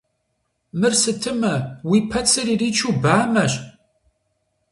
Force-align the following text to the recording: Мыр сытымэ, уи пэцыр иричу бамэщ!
Мыр 0.79 0.93
сытымэ, 1.01 1.55
уи 1.89 1.99
пэцыр 2.09 2.47
иричу 2.53 2.91
бамэщ! 3.01 3.53